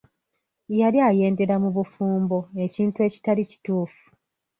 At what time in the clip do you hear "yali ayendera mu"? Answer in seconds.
0.79-1.69